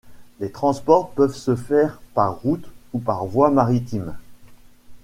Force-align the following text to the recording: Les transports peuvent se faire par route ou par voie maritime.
Les 0.39 0.49
transports 0.51 1.09
peuvent 1.11 1.35
se 1.35 1.55
faire 1.55 2.01
par 2.15 2.39
route 2.41 2.65
ou 2.91 2.97
par 2.97 3.25
voie 3.27 3.51
maritime. 3.51 4.15